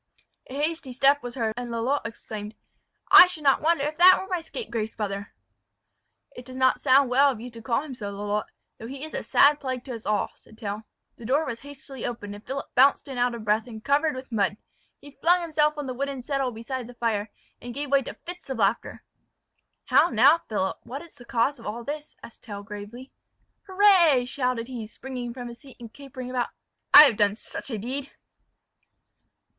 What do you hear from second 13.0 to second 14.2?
in out of breath, and covered